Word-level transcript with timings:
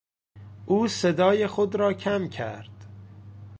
او 0.65 0.87
صدای 0.87 1.47
خود 1.47 1.75
را 1.75 1.93
کم 1.93 2.27
کرد. 2.27 2.85